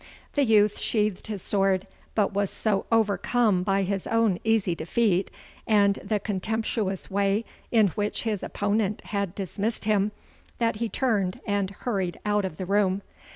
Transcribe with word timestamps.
The 0.33 0.43
youth 0.45 0.79
sheathed 0.79 1.27
his 1.27 1.43
sword, 1.43 1.85
but 2.15 2.33
was 2.33 2.49
so 2.49 2.87
overcome 2.91 3.61
by 3.61 3.83
his 3.83 4.07
own 4.07 4.39
easy 4.43 4.73
defeat 4.73 5.29
and 5.67 5.99
the 6.03 6.19
contemptuous 6.19 7.11
way 7.11 7.45
in 7.69 7.89
which 7.89 8.23
his 8.23 8.41
opponent 8.41 9.01
had 9.05 9.35
dismissed 9.35 9.85
him, 9.85 10.11
that 10.57 10.77
he 10.77 10.89
turned 10.89 11.39
and 11.45 11.69
hurried 11.69 12.19
out 12.25 12.45
of 12.45 12.57
the 12.57 12.65
room. 12.65 13.03